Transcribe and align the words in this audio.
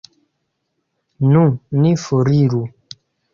Nu, 1.33 1.43
ni 1.83 1.93
foriru! 2.07 2.63